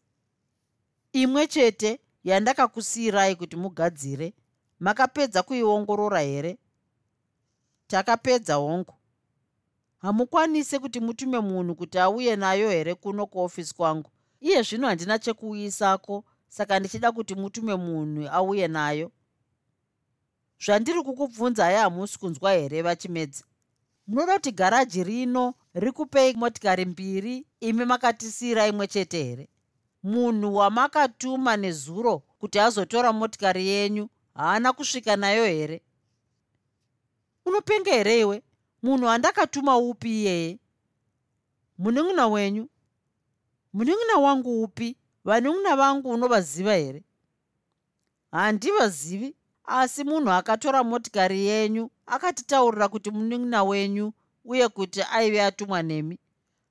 [1.13, 4.35] Imwe chete yandakakusiyirai kuti mugadzire
[4.81, 6.59] makapedza kuiongorora here?
[7.87, 8.95] Takapedza hongu.
[9.99, 14.11] Hamukwanisi kuti mutume munhu kuti auye nayo here kuno kuofisi kwangu?
[14.41, 19.13] Iye zvino handina chekuuyisako saka ndichida kuti mutume munhu auye nayo
[20.65, 23.45] zvandiri kukubvunzai hamusi kunzwa here vachimedza
[24.09, 29.49] munoda kuti garaji rino rikupei motikari mbiri imi makatisiyira imwe chete here?
[30.03, 35.83] Munhu wamakatuma nezuro kuti azotora motikari yenyu haana kusvika nayo here?
[37.45, 38.43] Unopenga here iwe?
[38.83, 40.59] Munhu andakatuma upi iyeye?
[41.79, 42.69] Munun'una wenyu?
[43.73, 44.97] Munun'una wangu upi?
[45.25, 47.03] Vanun'una vangu unovaziva here?
[48.31, 49.35] Handivazivi
[49.69, 54.13] asi munhu akatora motikari yenyu akatitaurira kuti munun'una wenyu
[54.45, 56.19] uye kuti aive atumwa nemi.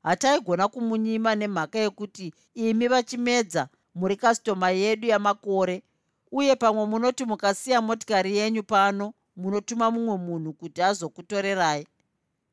[0.04, 5.84] Hataigona kumunyima nemhaka yekuti imi vachimedza muri kastoma yedu yamakore
[6.32, 11.88] uye pamwe munoti mukasiya motikari yenyu pano munotuma mumwe munhu kuti azokutorerai.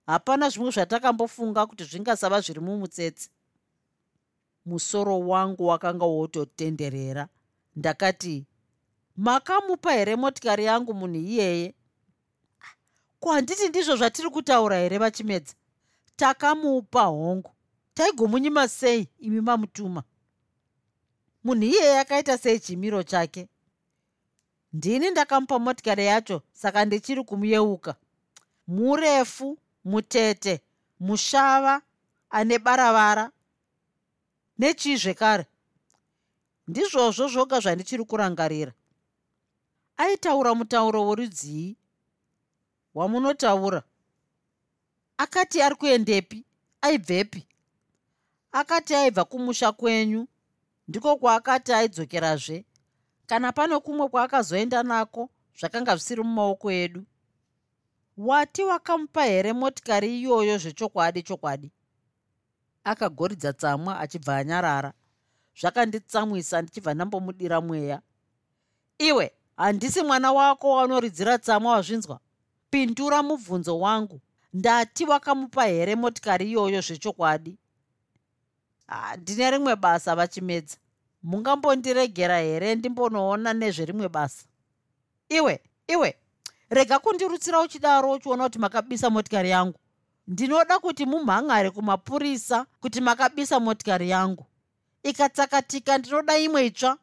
[0.07, 3.31] Hapana zvimwe zvatakambofunga kuti zvingasava zviri mumutsetse.
[4.67, 7.29] Musoro wangu wakanga wototenderera.
[7.77, 8.47] Ndakati
[9.17, 11.75] makamupa here motikari yangu munhu iyeye?
[13.21, 15.55] Ko handiti ndizvo zvatiri kutaura here vachimedza?
[16.17, 17.51] Takamupa hongu.
[17.95, 20.03] Taigomunyima sei imi mamutuma?
[21.45, 23.49] Munhu iyeye akaita sei chimiro chake?
[24.73, 27.95] Ndini ndakamupa motikari yacho saka ndichiri kumuyeuka.
[28.67, 30.61] Murefu mutete
[31.01, 31.83] mushava
[32.31, 33.31] ane baravara
[34.59, 35.47] nechii zvekare
[36.69, 38.73] ndizvozvo zvoga zvandichiri kurangarira
[39.97, 41.77] aitaura mutauro worudzii?
[42.95, 43.83] Wamunotaura.
[45.17, 46.45] Akati ari kuendepi
[46.81, 47.49] aibvepi.
[48.53, 50.29] Akati aibva kumusha kwenyu
[50.89, 52.65] ndiko kwaakati aidzokerazve.
[53.27, 57.05] Kana pane kumwe kwaakazoenda nako zvakanga zvisiri mumaoko edu.
[58.17, 61.73] Wati wakamupa here motikari iyoyo zvechokwadi chokwadi?
[62.85, 64.93] Akagoridza tsamwa achibva anyarara.
[65.61, 68.03] Zvakanditsamwisa ndichibva ndambomudira mweya.
[68.99, 72.21] Iwe handisi mwana wako wanoridzira tsamwa wazvinzwa?
[72.71, 74.21] Pindura mubvunzo wangu.
[74.53, 77.57] Ndati wakamupa here motikari iyoyo zvechokwadi?
[78.87, 80.77] Handine rimwe basa vachimedza
[81.23, 84.45] mungambondiregera here ndimbonoona nezverimwe basa?
[85.29, 86.17] Iwe iwe
[86.71, 89.79] rega kundirutsira uchidaro uchiona kuti makabisa motikari yangu.
[90.29, 94.47] Ndinoda kuti mumhangare kumapurisa kuti makabisa motikari yangu.
[95.03, 96.99] Ikatsakatika ndinoda imwe itsva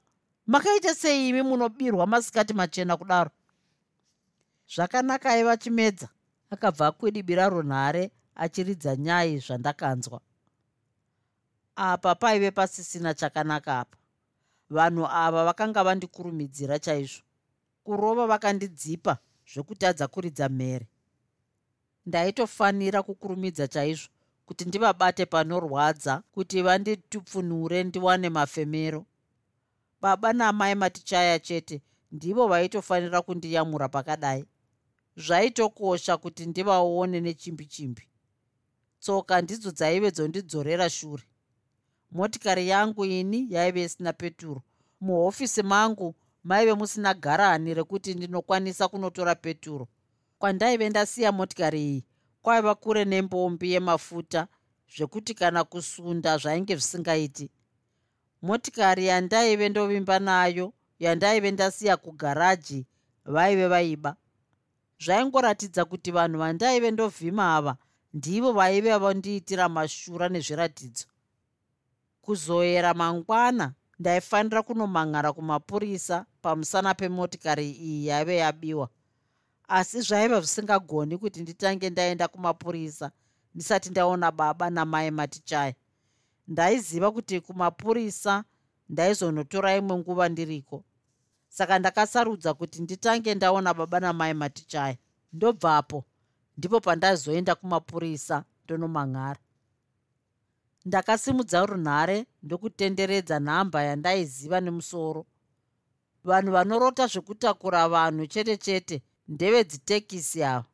[0.48, 3.32] makaita sei imi munobirwa masikati machena kudaro?
[4.76, 6.10] Zvakanaka aiva chimedza.
[6.50, 10.22] Akabva akwidibira runhare achiridza nyai zvandakanzwa.
[11.76, 13.98] Apa paive pasisina chakanaka apa.
[14.70, 17.24] Vanhu ava vakanga vandikurumidzira chaizvo.
[17.84, 19.18] Kurova vakandidzipa
[19.54, 20.88] zvekutadza kuridza mhere.
[22.06, 24.10] Ndaitofanira kukurumidza chaizvo
[24.46, 29.06] kuti ndivabate panorwadza kuti vanditupfunure ndiwane mafemero
[30.02, 34.46] baba namai matichaya chete ndivo vaitofanira kundiyamura pakadai.
[35.16, 38.04] Zvaitokosha kuti ndivaone nechimbi chimbi
[39.00, 41.24] tsoka ndidzo dzaive dzondidzorera shure.
[42.12, 44.62] Motikari yangu ini yaive isina peturo.
[45.02, 49.88] Muhofisi mangu maive musina garani rekuti ndinokwanisa kunotora peturo.
[50.40, 52.06] Kwandaive ndasiya motikari iyi
[52.42, 54.48] kwaiva kure nembombi yemafuta
[54.96, 57.50] zvekuti kana kusunda zvainge zvisingaiti
[58.42, 62.86] motikari yandaive ndovimba nayo yandaive ndasiya kugaraji
[63.26, 64.16] vaive vaiba.
[65.04, 67.78] Zvaingoratidza kuti vanhu vandaive ndovhima ava
[68.14, 71.06] ndivo vaive vandiitira mashura nezviratidzo.
[72.22, 78.90] Kuzoyera mangwana ndaifanira kunomang'ara kumapurisa pamusana pemotikari iyi yaive yabiwa.
[79.68, 83.12] Asi zvaiva zvisingagoni kuti nditange ndaenda kumapurisa
[83.56, 85.74] ndisati ndaona baba namai matichaya
[86.52, 88.44] ndaiziva kuti kumapurisa
[88.90, 90.78] ndaizonotora imwe nguva ndiriko.
[91.48, 94.98] Saka ndakasarudza kuti nditange ndaona baba namai matichaya
[95.34, 96.00] ndobvapo
[96.58, 99.40] ndipo pandazoenda kumapurisa ndonomang'ara.
[100.86, 105.26] Ndakasimudza runhare ndokutenderedza nhamba yandaiziva nemusoro.
[106.24, 110.66] Vanhu vanorota zvekutakura vanhu chete chete ndevedzitekisi ava.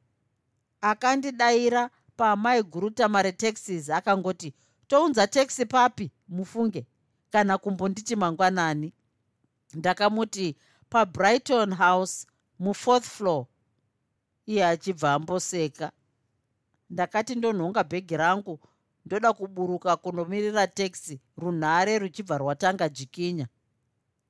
[0.82, 3.06] Akandidayira pamaiguruta
[3.38, 4.54] taxis akangoti
[4.88, 6.86] tounza taxi papi mufunge.
[7.30, 8.94] Kana kumbonditi mangwanani.
[9.74, 10.56] Ndakamuti
[10.90, 12.28] pabrighton house
[12.60, 13.46] mufourth floor.
[14.46, 15.92] Iye achibva amboseka.
[16.90, 18.60] Ndakati ndonhonga bhegi rangu.
[19.06, 23.48] Ndoda kuburuka kunomirira taxi runhare ruchibva rwatanga jikinya.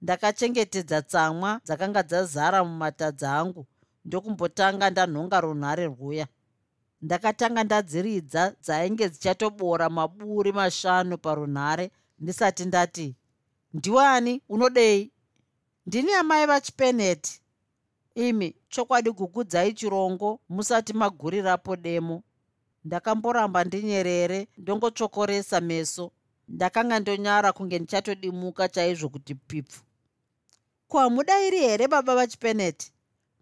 [0.02, 3.66] Ndakachengetedza tsamwa dzakanga dzazara mumatadza angu.
[4.06, 6.28] Ndokumbotanga ndanhonga runhare rwuya
[7.02, 11.92] ndakatanga ndadziridza dzainge dzichatobora maburi mashanu parunhare.
[12.20, 13.16] Ndisati ndati
[13.74, 15.12] ndiwani unodei?
[15.86, 17.42] Ndini amai vachipeneti
[18.16, 22.24] imi chokwadi kukudzai chirongo musati magurirapo demo.
[22.86, 26.12] Ndakamboramba ndinyerere ndongotsvokoresa meso.
[26.48, 29.84] Ndakanga ndonyara kunge ndichatodimuka chaizvo kuti pipfu
[30.88, 32.92] ko hamudairi here baba vachipeneti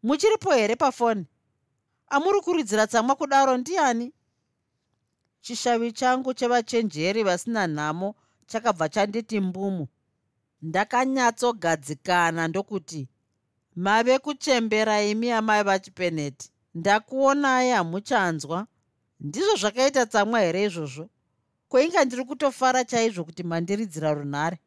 [0.04, 1.26] muchiripo here pafoni
[2.16, 4.14] amuri kuridzira tsamwa kudaro ndiani?
[5.42, 8.16] Chishavi changu chevachenjeri vasina nhamo
[8.48, 9.88] chakabva chanditi mbumu.
[10.62, 13.10] Ndakanyatsogadzikana ndokuti
[13.76, 16.52] mave kuchembera imi amai vachipeneti.
[16.76, 18.68] Ndakuonai hamuchanzwa.
[19.20, 21.10] Ndizvo zvakaita tsamwa here izvozvo?
[21.70, 24.58] Kwainga ndiri kutofara chaizvo kuti mandiridzira runhare?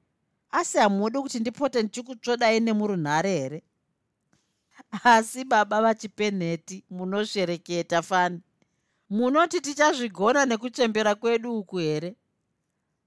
[0.50, 3.62] Asi hamudi kuti ndipote ndichikutsvodai nemurunhare here
[4.90, 8.40] asi baba vachipenheti munoshereketa fani.
[9.10, 12.16] Munoti tichazvigona nekuchembera kwedu uku here?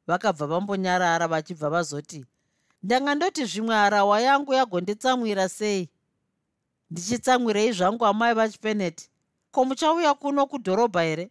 [0.07, 2.25] Vakabva vambonyarara vachibva vazoti
[2.83, 5.89] ndanga ndoti zvimwe harawa yangu yagonditsamwira sei?
[6.91, 9.09] Ndichitsamwirei zvangu amai vachipenheti?
[9.51, 11.29] Ko muchauya kuno kudhorobha here?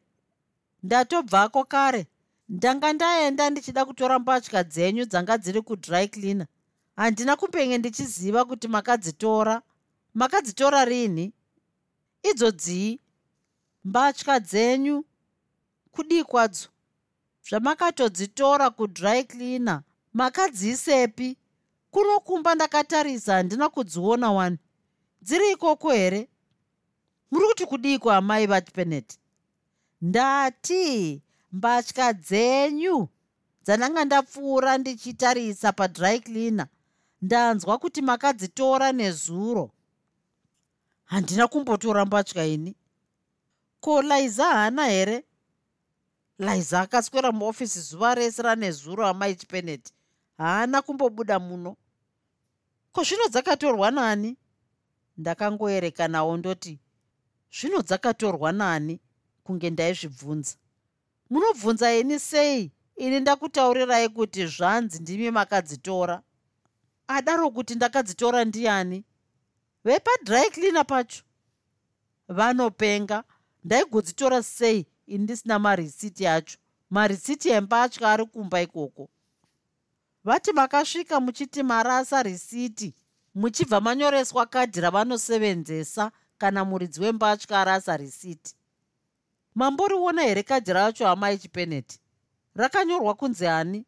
[0.83, 2.07] Ndatobvako kare.
[2.49, 6.47] Ndanga ndaenda ndichida kutora mbatya dzenyu dzanga dziri kudry cleaner.
[6.97, 9.63] Handina kumbenge ndichiziva kuti makadzitora
[10.15, 11.33] makadzitora rini.
[12.23, 13.01] Idzodzii
[13.85, 15.05] mbatya dzenyu
[15.91, 16.69] kudii kwadzo?
[17.49, 19.83] Zvamakatodzitora kudry cleaner.
[20.13, 21.37] Makadziisepi.
[21.91, 24.59] Kuno kumba ndakatarisa handina kudziona wani.
[25.23, 26.29] Dziri ikoko here?
[27.31, 29.19] Muri kuti kudii kwaamai vachipenet
[30.03, 33.09] ndati mbatya dzenyu
[33.65, 36.67] dzandanga ndapfuura ndichitarisa padry cleaner.
[37.23, 39.71] Ndanzwa kuti makadzitora nezuro
[41.11, 42.77] handina kumbotora mbatya ini.
[43.81, 45.25] Ko laiza haana here?
[46.39, 49.93] Laiza akaswera muofisi zuva rese ranezuro amai chipeneti
[50.39, 51.77] haana kumbobuda muno.
[52.93, 54.37] Ko zvino dzakatorwa nani?
[55.17, 56.79] Ndakangoerekanawo ndoti
[57.61, 59.01] zvino dzakatorwa nani
[59.45, 60.57] kunge ndaizvibvunza.
[61.31, 62.73] Munobvunza ini sei?
[62.97, 66.23] Ini ndakutaurirai kuti zvanzi ndimi makadzitora.
[67.07, 69.05] Adaro kuti ndakadzitora ndiani
[69.85, 71.23] vepadry cleaner pacho.
[72.29, 73.25] Vanopenga.
[73.65, 74.87] Ndaigodzitora sei?
[75.07, 76.59] Ini ndisina marisiti acho
[76.91, 79.09] marisiti embatya ari kumba ikoko.
[80.25, 82.95] Vati makasvika muchiti marasa risiti
[83.35, 88.55] muchibva manyoreswa kadhi ravanosevenzesa kana muridzi wembatya arasa risiti.
[89.55, 91.99] Mamboriona here kadhi racho amai chipeneti
[92.55, 93.85] rakanyorwa kunzi ani?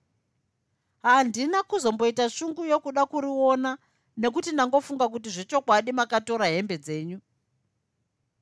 [1.02, 3.78] Handina kuzomboita shungu yokuda kuriona
[4.16, 7.20] nekuti ndangofunga kuti zvechokwadi makatora hembe dzenyu.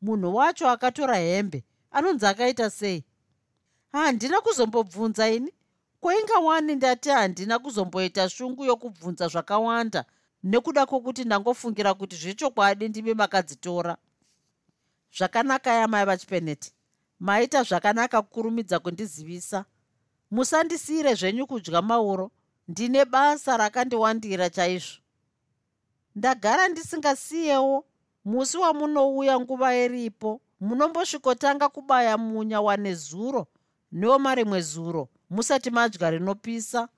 [0.03, 3.05] Munhu wacho akatora hembe anonzi akaita sei?
[3.93, 5.53] Handina kuzombobvunza ini?
[6.01, 10.05] Kwainga wani ndati handina kuzomboita shungu yokubvunza zvakawanda
[10.43, 13.97] nekuda kwokuti ndangofungira kuti zvechokwadi ndimi makadzitora?
[15.17, 16.73] Zvakanaka yamai vachipeneti.
[17.21, 19.65] Maita zvakanaka kukurumidza kundizivisa.
[20.31, 22.31] Musandisiyire zvenyu kudya mauro.
[22.69, 25.01] Ndine basa rakandiwandira chaizvo
[26.15, 27.85] ndagara ndisingasiyewo
[28.25, 33.47] musi wamunouya nguva iripo munombosvikotanga kubaya munya wanezuro
[33.93, 36.89] neoma rimwe zuro musati madya rinopisa.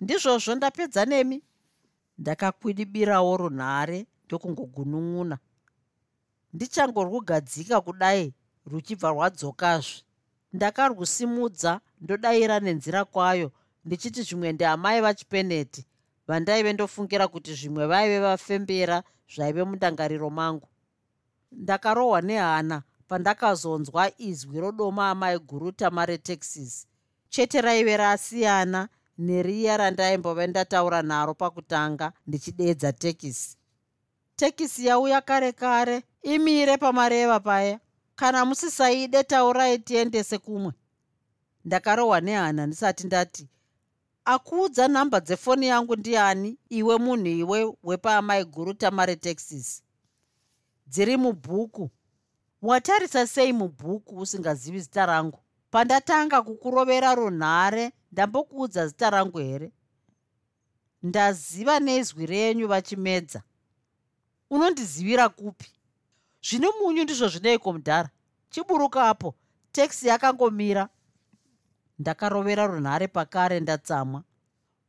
[0.00, 1.42] Ndizvozvo ndapedza nemi.
[2.18, 5.38] Ndakakwidibirawo runhare ndokungogunun'una.
[6.52, 8.34] Ndichangorwugadzika kudai
[8.66, 10.02] ruchibva rwadzokazve.
[10.52, 13.52] Ndakarwusimudza ndodayira nenzira kwayo
[13.84, 15.86] ndichiti zvimwe ndeamai vachipeneti
[16.32, 18.98] vandaive ndofungira kuti zvimwe vaive vafembera
[19.34, 20.68] zvaive mundangariro mangu.
[21.52, 26.86] Ndakarohwa nehana pandakazonzwa izwi rodoma amai guruta maretexas
[27.28, 33.56] chete raive rasiyana neriya randaimbove ndataura naro pakutanga ndichidedza tekisi
[34.36, 37.80] tekisi yauya kare kare imire pamareva paya.
[38.16, 40.72] Kana musisaide taurai tiendese kumwe.
[41.64, 43.48] Ndakarohwa nehana ndisati ndati
[44.24, 49.82] akuudza nhamba dzefoni yangu ndiani iwe munhu iwe wepaamai guru tamare texas.
[50.86, 51.90] Dziri mubhuku.
[52.62, 55.38] Watarisa sei mubhuku usingazivi zita rangu?
[55.70, 59.72] Pandatanga kukurovera runhare ndambokuudza zita rangu here?
[61.02, 63.42] Ndaziva nezwi renyu vachimedza.
[64.50, 65.70] Unondizivira kupi?
[66.42, 68.10] Zvino munyu ndizvo zvineiko mudhara?
[68.50, 69.34] Chiburukapo
[69.72, 70.88] tekisi yakangomira
[71.98, 74.22] ndakarovera runhare pakare ndatsamwa.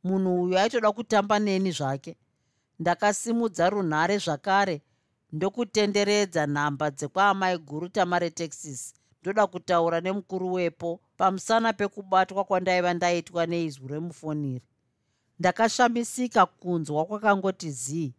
[0.04, 2.16] Munhu uyu aitoda kutamba neni zvake.
[2.78, 4.82] Ndakasimudza runhare zvakare
[5.32, 13.88] ndokutenderedza nhamba dzekwaamai guru tamare texas ndoda kutaura nemukuru wepo pamusana pekubatwa kwandaiva ndaitwa neizwi
[13.88, 14.64] remufoniri.
[15.38, 18.14] Ndakashamisika kunzwa kwakangoti zii.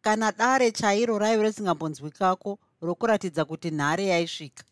[0.00, 4.64] Kana dare chairo raive risingambonzwikako rokuratidza kuti nhare yaisvika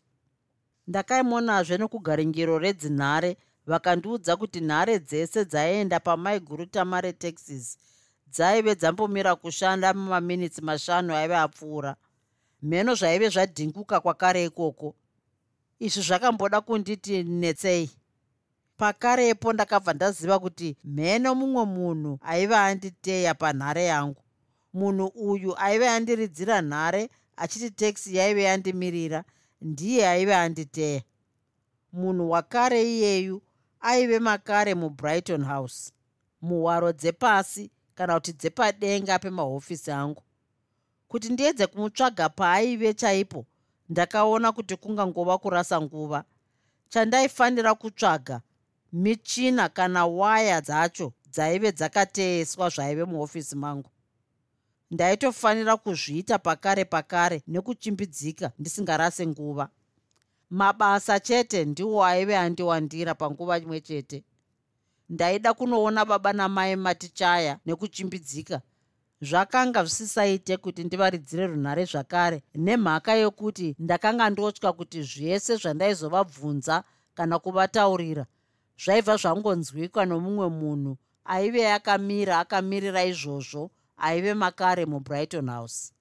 [0.87, 7.77] ndakaimonazve nokugaringiro redzinhare vakandiudza kuti nhare dzese dzaenda pamai guru tamare texas
[8.33, 11.95] dzaive dzambomira kushanda mumaminitsi mashanu aive apfuura.
[12.61, 14.95] Mheno zvaive zvadhinguka kwakare ikoko.
[15.79, 17.91] Izvi zvakamboda kunditi netsei.
[18.77, 24.21] Pakarepo ndakabva ndaziva kuti mheno mumwe munhu aive anditeya panhare yangu.
[24.73, 29.23] Munhu uyu aive andiridzira nhare achiti teksi yaive yandimirira
[29.63, 31.01] ndiye aive anditeya.
[31.93, 33.41] Munhu wakare iyeyu
[33.79, 35.91] aive makare mubrighton house
[36.41, 40.23] muhwaro dzepasi kana kuti dzepadenga pemahofisi angu.
[41.07, 43.45] Kuti ndiedze kumutsvaga paaive chaipo
[43.89, 46.23] ndakaona kuti kungangova kurasa nguva.
[46.89, 48.41] Chandaifanira kutsvaga
[48.93, 53.89] michina kana waya dzacho dzaive dzakateeswa zvaive muofisi mangu
[54.93, 59.69] ndaitofanira kuzviita pakare pakare nekuchimbidzika ndisingarase nguva.
[60.49, 64.23] Mabasa chete ndiwo aive andiwandira panguva imwe chete.
[65.09, 68.61] Ndaida kunoona baba namai matichaya nekuchimbidzika.
[69.21, 76.83] Zvakanga zvisisaite kuti ndivaridzire runhare zvakare nemhaka yokuti ndakanga ndotya kuti zvese zvandaizovabvunza
[77.15, 78.25] kana kuvataurira
[78.83, 83.71] zvaibva zvangonzwikwa nomumwe munhu aive akamira akamirira izvozvo
[84.03, 85.93] aive makare mubrighton house.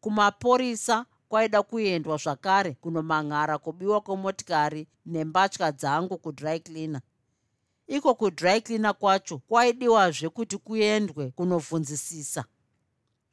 [0.00, 7.00] Kumapurisa kwaida kuendwa zvakare kunomangara kubiwa kwemotikari nembatya dzangu kudry cleaner.
[7.86, 12.44] Iko kudry cleaner kwacho kwaidiwazve kuti kuendwe kunobvunzisisa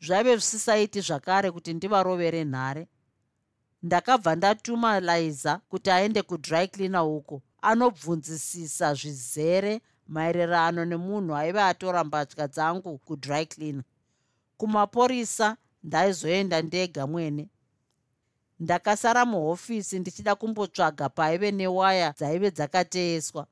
[0.02, 2.88] zvaive zvisisaiti zvakare kuti ndivarovere nhare.
[3.84, 12.48] Ndakabva ndatuma liza kuti aende kudry cleaner uko anobvunzisisa zvizere maererano nemunhu aive atora mbatya
[12.48, 13.84] dzangu kudry cleaner
[14.58, 17.50] kumapurisa ndaizoenda ndega mwene.
[18.60, 23.48] Ndakasara muhofisi ndichida kumbotsvaga paive newaya dzaive dzakateeswa.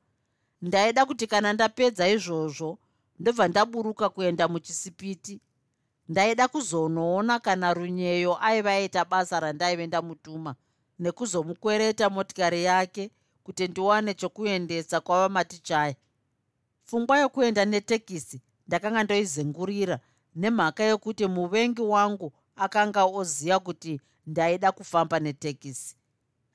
[0.62, 2.78] Ndaida kuti kana ndapedza izvozvo
[3.18, 5.40] ndobva ndaburuka kuenda muchisipiti.
[6.08, 10.54] Ndaida kuzonoona kana runyeyo aiva aita basa randaive ndamutuma
[10.98, 13.10] nekuzomukwereta motikari yake
[13.44, 15.94] kuti ndiwane chokuendesa kwava matichaya
[16.86, 19.98] pfungwa yokuenda netekisi ndakanga ndoizengurira
[20.34, 25.96] nemhaka yokuti muvengi wangu akanga oziva kuti ndaida kufamba netekisi.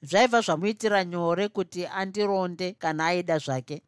[0.01, 3.81] Zvaibva zvamuitira nyore kuti andironde kana aida zvake.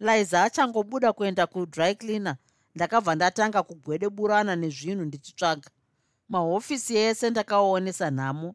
[0.00, 2.36] Liza achangobuda kuenda kudry cleaner
[2.74, 5.70] ndakabva ndatanga kugwedeburana nezvinhu ndichitsvaga.
[6.28, 8.54] Mahofisi ese ndakaonesa nhamo.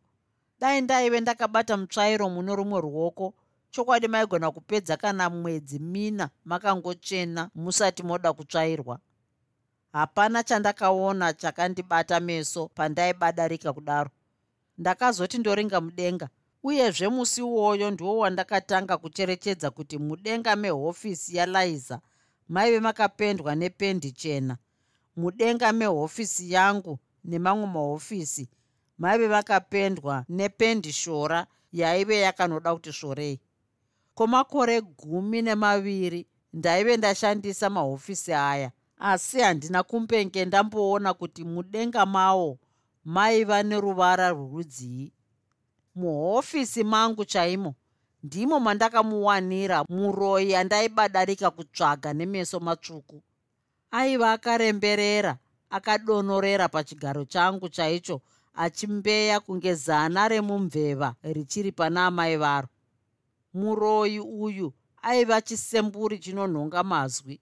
[0.59, 3.33] Dai ndaive ndakabata mutsvairo muno rumwe ruoko
[3.71, 8.99] chokwadi maigona kupedza kana mwedzi mina makangochena musati moda kutsvairwa
[9.93, 14.09] hapana chandakaona chakandibata meso pandaibadarika kudaro.
[14.77, 16.29] Ndakazoti ndoringa mudenga
[16.63, 21.99] uyezve musi uwoyo ndiwo wandakatanga kucherechedza kuti mudenga mehofisi yaliza
[22.49, 24.57] maive makapendwa nependi chena.
[25.15, 28.49] Mudenga mehofisi yangu nemamwe mahofisi
[28.97, 33.39] maive makapendwa nependi shora yaive yakanoda kuti svorei
[34.15, 42.59] kwomakore gumi nemaviri ndaive ndashandisa mahofisi aya asi handina kumbenge ndamboona kuti mudenga mawo
[43.05, 45.11] maiva neruvara rworudzii
[45.95, 47.75] muhofisi mangu chaimo
[48.23, 53.21] ndimo mandakamuwanira muroyi andaibadarika kutsvaga nemeso matsvuku.
[53.91, 55.37] Aiva akaremberera
[55.69, 58.21] akadonorera pachigaro changu chaicho
[58.55, 62.67] achimbeya kunge zana remumveva richiri pana amai varo.
[63.53, 67.39] Muroyi uyu aiva chisemburi chinonhonga mazwi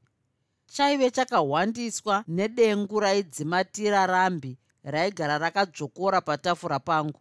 [0.67, 7.19] chaive chakahwandiswa nedengu raidzimatira rambi raigara rakadzvokora patafura pangu.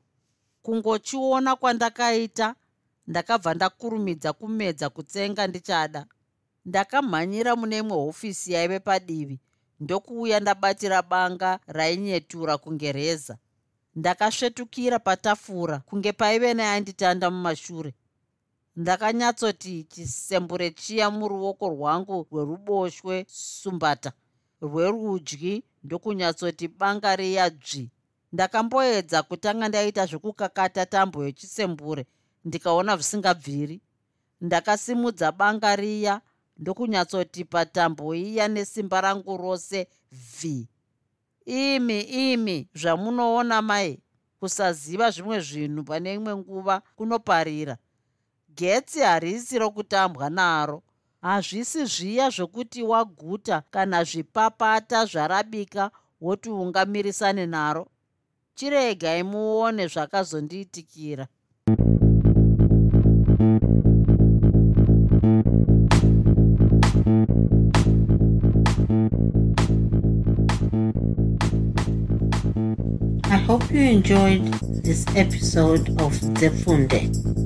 [0.62, 2.54] Kungochiona kwandakaita
[3.06, 6.06] ndakabva ndakurumidza kumedza kutsenga ndichada.
[6.66, 9.40] Ndakamhanyira mune imwe hofisi yaive padivi
[9.80, 13.36] ndokuuya ndabatira banga rainyetura kunge reza
[13.96, 17.94] ndakasvetukira patafura kunge paive neanditanda mumashure
[18.76, 24.12] ndakanyatsoti chisembure chiya muruoko rwangu rweruboshwe sumbata
[24.62, 27.90] rwerudyi ndokunyatsoti banga riya dzvi.
[28.32, 32.06] Ndakamboedza kutanga ndaita zvekukakata tambo yechisembure
[32.44, 33.80] ndikaona zvisingabviri.
[34.40, 36.20] Ndakasimudza banga riya
[36.58, 40.68] ndokunyatsoti patambo iya nesimba rangu rose vhi
[41.46, 44.02] imi imi zvamunoona mai
[44.40, 47.78] kusaziva zvimwe zvinhu pane imwe nguva kunoparira
[48.56, 50.82] getsi harisi rokutambwa naro.
[51.22, 55.90] Hazvisi zviya zvokuti waguta kana zvipapata zvarabika
[56.20, 57.86] woti ungamirisane naro.
[58.54, 61.26] Chiregai muone zvakazondiitikira.
[73.28, 74.44] I hope you enjoyed
[74.82, 77.45] this episode of Zefunde.